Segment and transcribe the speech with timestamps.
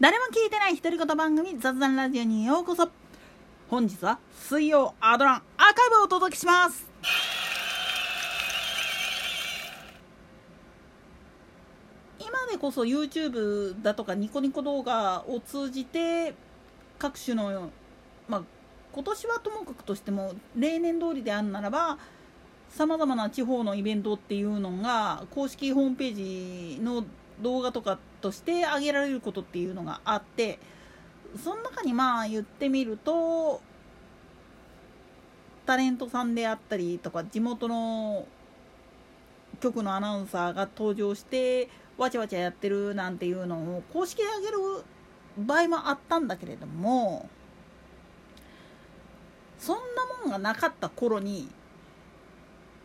[0.00, 2.88] 誰も聞いてない独り言番組雑談ラジオにようこそ。
[3.68, 5.42] 本日は水曜アドランアー
[5.74, 6.88] カイブをお届けします。
[12.18, 16.32] 今でこそ YouTube だとかニコニコ動画を通じて
[16.98, 17.68] 各種の
[18.26, 18.42] まあ
[18.94, 21.98] 今年はともかくとしても例年通りであるならば
[22.70, 27.04] さまざまな地方のイベントっていうのが公式ホームページの
[27.42, 30.58] 動画とかとして上げられることっていうのがあって
[31.42, 33.60] その中にまあ言ってみると
[35.66, 38.26] タレントさんであったりとか地元の
[39.60, 44.84] 局のアナウンサーが登場してわちゃわちゃやってるなんていうのを公式で上げる
[45.38, 47.28] 場合もあったんだけれども
[49.58, 49.82] そんな
[50.24, 51.48] もんがなかった頃に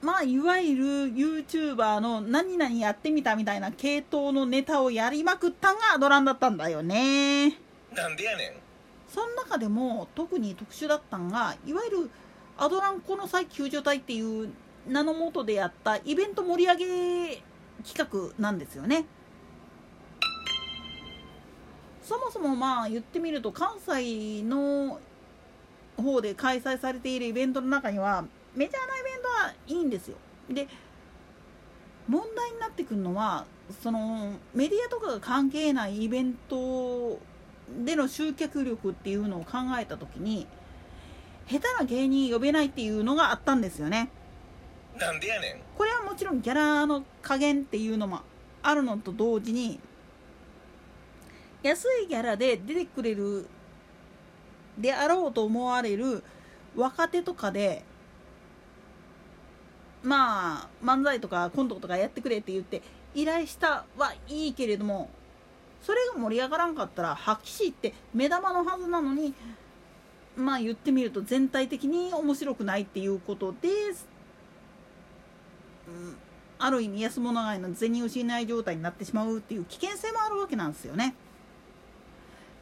[0.05, 7.57] まあいわゆる YouTuber の何々やってみたみたいな系統のネタをやりまくったんがアドランだったんだよね。
[7.91, 8.53] なんでやねん。
[9.09, 12.09] その中でも特に特殊だったんがいわゆる
[12.55, 14.53] アドランこの際救助隊っていう
[14.87, 17.43] 名のもとでやったイベント盛り上げ
[17.83, 19.05] 企画なんですよね。
[22.03, 24.99] そもそもまあ言ってみると関西の
[25.97, 28.23] 方で開催されているイベントの中には
[28.55, 29.14] メジャーなイベントは
[29.67, 30.17] いいんですよ。
[30.49, 30.67] で
[32.07, 33.45] 問題になってくるのは
[33.81, 37.19] そのメディアとかが関係ないイベント
[37.83, 40.45] での集客力っていうのを考えた時に
[41.47, 44.09] 下手な芸人呼べないっていうのがあったんですよね。
[44.97, 45.61] なんでやねん。
[45.77, 48.21] これはもちろんギャラの加減っていうのも
[48.61, 49.79] あるのと同時に
[51.63, 53.47] 安いギャラで出てくれる
[54.77, 56.23] であろうと思われる
[56.75, 57.83] 若手とかで
[60.05, 62.81] まあ漫才とかコントとかやってくれって言って
[63.15, 65.09] 依頼したはいいけれども
[65.81, 69.33] それが盛り上がらんかったら発揮しって目玉のはずなのに
[70.35, 73.69] まあ言ってみると全体的に面白くないっていうことで、
[75.87, 76.17] うん、
[76.59, 81.15] ある意味安物買いの銭失い状態になってしまうっていう危険性もあるわけなんですよね。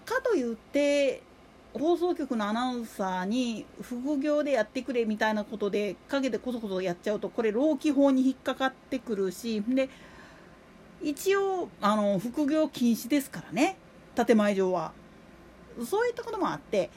[0.05, 1.23] かといって
[1.73, 9.89] 放送局のアナウンサーに副業でやってくれみたいなことで陰でこそこそやっちゃうとこれ労基法に引っかかってくるしで
[11.01, 13.77] 一応あの副業禁止ですからね
[14.15, 14.91] 建前上は。
[15.83, 16.91] そういったこともあって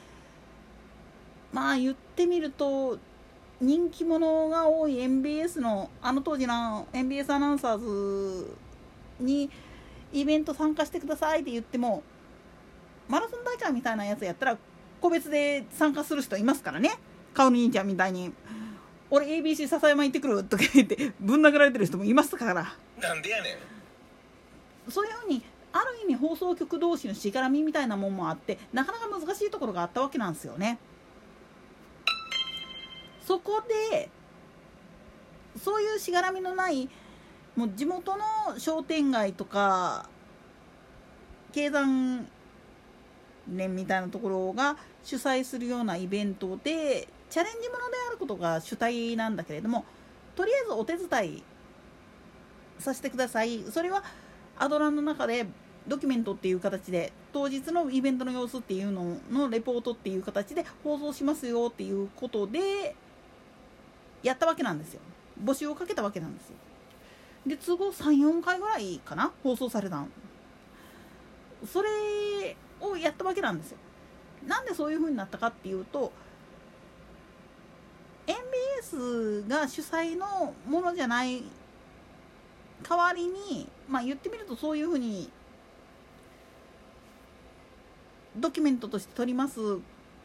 [1.51, 2.99] まあ言ってみると
[3.59, 8.55] 人気者が多い MBS のあの当時の MBS アナウンサーズ
[9.19, 9.49] に
[10.13, 12.03] イベント参加してくださいって言っても
[13.07, 14.57] マラソン大会みたいなやつやったら
[15.01, 16.97] 個別で参加する人いますからね。
[17.33, 18.33] 顔の兄ちゃんみたいに
[19.11, 22.75] 「俺 ABC 笹山行ってくる」とか言ってぶん殴られてる人もいますから。
[22.99, 23.51] なんでやね
[24.87, 24.91] ん。
[24.91, 25.43] そういうふうに
[25.73, 30.79] ある意味放送局同士のしがらみみたいなもんもあってなかなか難しいところがあったわけなんですよね。
[33.25, 34.09] そこで
[35.61, 36.89] そういうしがらみのない
[37.55, 38.23] もう地元の
[38.57, 40.07] 商店街とか
[41.51, 42.27] 経産
[43.49, 49.85] 連みたいなところが主催するようなイベントでチャレンジものであることが主体なんだけれども
[50.35, 51.43] とりあえずお手伝い
[52.79, 53.63] させてください。
[53.63, 54.03] それは
[54.57, 55.47] アドランの中で
[55.87, 62.95] ドキュメントっていう形で当日のイベントの様子っていうののレポートっていう形で放送しますよっていうことで
[64.21, 65.01] やったわけなんですよ。
[65.43, 66.55] 募集をかけたわけなんですよ。
[67.45, 69.31] で都合34回ぐらいかな？
[69.43, 70.11] 放送されたん
[71.65, 71.89] それ
[72.81, 73.77] をやったわけなんですよ。
[74.45, 76.11] なんでそういう風になったかっていうと
[78.27, 81.43] MBS が主催のものじゃない
[82.87, 85.29] 代わりにまあ言ってみるとそういう風に
[88.35, 89.59] ドキュメントとして撮ります。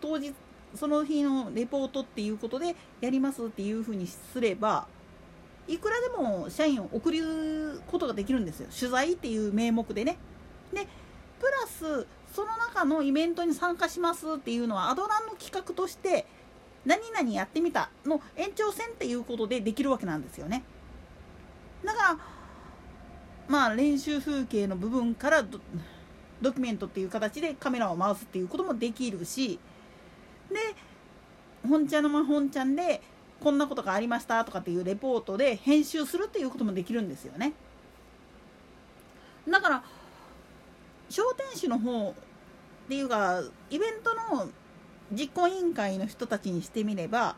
[0.01, 0.35] 当日
[0.75, 4.87] その日のレポートっていうことでやりますっていう風にすれば
[5.69, 8.69] いくらでも社員を送ることができるんですよ。
[8.77, 10.19] 取材っていう名目でね。
[10.73, 10.87] で
[11.41, 16.27] プラスその中のイベントに参加しますっていうのはアドランの企画として
[16.85, 20.65] 何々やってみたの延長線っていうことでできるわけなんですよね。
[21.85, 22.19] だから
[23.49, 25.61] まあ練習風景の部分からド
[26.41, 29.61] ドキュメントっていう形でカメラを回すっていうこともできるし
[30.51, 30.57] で
[31.69, 33.01] 本ちゃんのま本ちゃんで
[33.41, 37.53] こんなことがありましたとかっていうレポートで編集するっていうこともできるんですよね。
[39.49, 39.85] だから
[41.13, 42.15] 商店主の方っ
[42.89, 44.49] ていうかイベントの
[45.13, 47.37] 実行委員会の人たちにしてみれば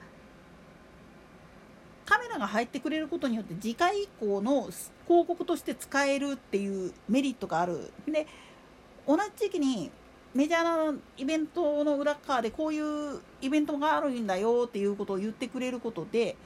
[2.06, 4.68] カメラが入ってくれることによって次回以降の
[5.08, 7.92] 広告として使えるっていうメリットがある。
[8.06, 8.28] で
[9.08, 9.90] 同じ時期に
[10.34, 16.36] メジャーなイベントの裏側でこういうイベントがあるんだよっていうことを言ってくれることで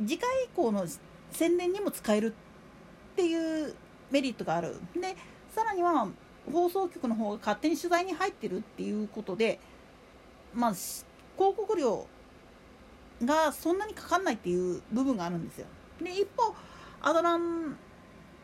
[0.00, 0.84] 次回以降の
[1.30, 2.34] 宣伝にも使える
[3.12, 3.74] っていう
[4.10, 4.76] メリットがある。
[4.94, 5.16] で
[5.54, 6.08] さらには
[6.50, 9.58] 放送局の方が勝手に取材に入ってるっていうことで
[10.54, 11.04] まあ広
[11.36, 12.06] 告料
[13.24, 15.66] がそんなにかかんないっていう部分があるんですよ。
[16.02, 16.54] で一方
[17.00, 17.76] アドラン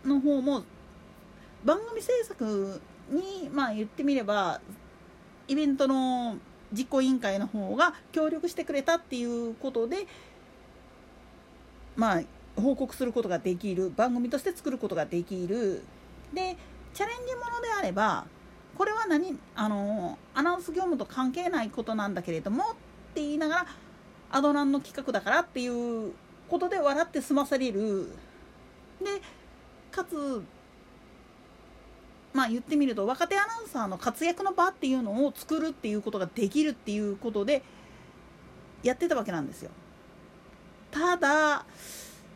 [0.05, 0.63] の方も
[1.65, 2.81] 番組制作
[3.11, 4.61] にまあ言ってみれば
[5.49, 6.37] イベントの
[6.73, 10.07] 実行委員会の方が協力してくれたっていうことで
[11.97, 12.23] まあ
[12.57, 15.83] 報告することができる番組として作ることができる。
[16.33, 16.57] で
[16.93, 18.27] チャレンジものであれば
[18.77, 19.37] これは何？
[19.55, 22.67] あのアナウンス業務と関係ないことなんだけれどもっ
[23.15, 23.67] て言いながら
[24.31, 26.13] アドランの企画だからっていう
[26.49, 28.11] ことで笑って済まされる。
[29.01, 29.21] で
[29.91, 30.43] かつ
[32.33, 37.63] まあ言ってみると若手アナウンサーの活躍の場っていうのを作るっていうことができるっていうことで
[38.83, 39.71] やってたわけなんですよ。
[40.91, 41.65] ただ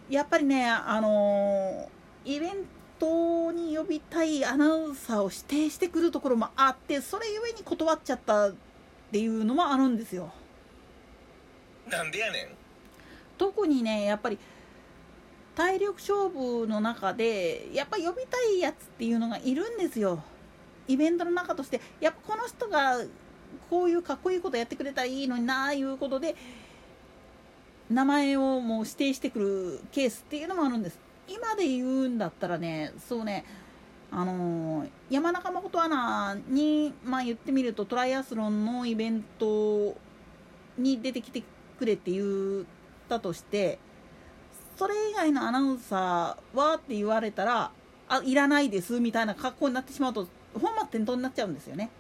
[0.09, 1.89] やっぱりねあの
[2.25, 2.53] イベン
[2.99, 8.55] トに呼びたいアナウンサーを指定してくるところもあってそれゆえに断っちゃったっ
[9.13, 10.33] ていうのもあるんですよ。
[11.89, 12.49] なんでやねん。
[13.37, 14.39] 特にねやっぱり
[15.55, 20.23] 体力勝負の中でやっぱ呼びたいやつっていうのがいるんですよ。
[20.87, 21.81] イベントの中として。
[22.01, 22.99] やっぱこの人が
[23.69, 26.35] こういうかっこいいことやってくれたらいいのになあいうことで
[27.91, 30.99] 名前をもう指定してくるケースっていうのもあるんです。
[31.29, 33.45] 今で言うんだったらねそうね
[34.11, 39.97] あのー山中誠アナに、まあ、言ってみるとトライアスロンのイベント
[40.77, 41.43] に出てきて
[41.79, 42.65] くれって言っ
[43.09, 43.79] たとして
[44.79, 47.71] それ以外のアナウンサーはって言われたら
[48.09, 51.91] あいらないですみたいな格好になってしまうと本末転倒になっちゃうんですよね。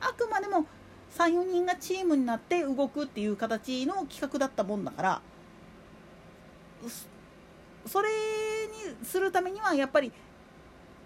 [0.00, 0.66] あくまでも
[1.16, 5.20] 34人がチームになって動くっていう形の企画だったもんだから
[7.86, 10.12] それにするためにはやっぱり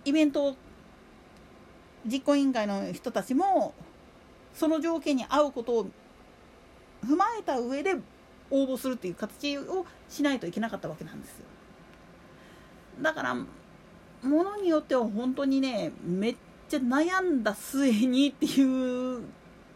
[0.04, 0.56] イベント
[2.04, 3.74] 実行委員会の人たちも
[4.54, 5.86] その条件に合うことを
[7.06, 7.94] 踏まえた上で
[8.50, 11.44] 応募するっていう形をしないといけなかったわけなんですよ。
[13.00, 13.46] だからも
[14.22, 16.36] のによっては本当にねめっ
[16.68, 19.22] ちゃ悩んだ末にっていう